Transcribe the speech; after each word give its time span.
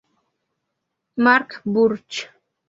Marc 1.27 1.61
Burch 1.63 2.33